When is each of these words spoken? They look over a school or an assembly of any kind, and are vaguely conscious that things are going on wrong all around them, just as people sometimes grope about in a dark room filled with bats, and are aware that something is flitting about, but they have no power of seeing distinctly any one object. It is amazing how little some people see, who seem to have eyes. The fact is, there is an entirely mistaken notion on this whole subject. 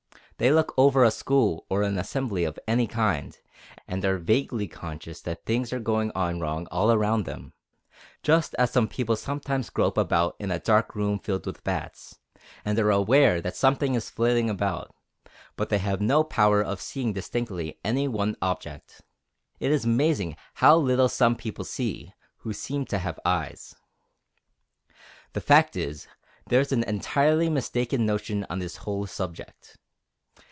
They 0.37 0.51
look 0.51 0.73
over 0.75 1.03
a 1.03 1.11
school 1.11 1.67
or 1.69 1.83
an 1.83 1.99
assembly 1.99 2.45
of 2.45 2.57
any 2.67 2.87
kind, 2.87 3.37
and 3.87 4.03
are 4.03 4.17
vaguely 4.17 4.67
conscious 4.67 5.21
that 5.21 5.45
things 5.45 5.71
are 5.71 5.77
going 5.79 6.11
on 6.15 6.39
wrong 6.39 6.67
all 6.71 6.91
around 6.91 7.25
them, 7.25 7.53
just 8.23 8.55
as 8.57 8.75
people 8.89 9.15
sometimes 9.15 9.69
grope 9.69 9.99
about 9.99 10.35
in 10.39 10.49
a 10.49 10.57
dark 10.57 10.95
room 10.95 11.19
filled 11.19 11.45
with 11.45 11.63
bats, 11.63 12.17
and 12.65 12.79
are 12.79 12.89
aware 12.89 13.39
that 13.39 13.55
something 13.55 13.93
is 13.93 14.09
flitting 14.09 14.49
about, 14.49 14.95
but 15.57 15.69
they 15.69 15.77
have 15.77 16.01
no 16.01 16.23
power 16.23 16.59
of 16.63 16.81
seeing 16.81 17.13
distinctly 17.13 17.79
any 17.85 18.07
one 18.07 18.35
object. 18.41 19.03
It 19.59 19.69
is 19.69 19.85
amazing 19.85 20.35
how 20.55 20.75
little 20.75 21.07
some 21.07 21.35
people 21.35 21.65
see, 21.65 22.15
who 22.37 22.51
seem 22.51 22.85
to 22.85 22.97
have 22.97 23.19
eyes. 23.23 23.75
The 25.33 25.41
fact 25.41 25.75
is, 25.75 26.07
there 26.47 26.61
is 26.61 26.71
an 26.71 26.81
entirely 26.85 27.47
mistaken 27.47 28.07
notion 28.07 28.43
on 28.49 28.57
this 28.57 28.77
whole 28.77 29.05
subject. 29.05 29.77